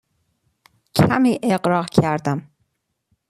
[0.95, 2.39] کمی اغراق کردم.